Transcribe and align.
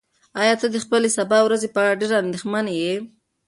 ایا 0.41 0.53
ته 0.61 0.67
د 0.71 0.75
خپلې 0.83 1.09
سبا 1.17 1.37
ورځې 1.43 1.67
په 1.75 1.79
اړه 1.83 1.99
ډېر 2.01 2.11
اندېښمن 2.23 2.65
یې؟ 2.79 2.93